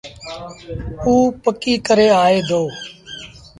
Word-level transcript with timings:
اُ 1.05 1.11
پڪيٚ 1.43 1.83
ڪري 1.87 2.07
آئي 2.23 2.37
دو۔ 2.49 2.61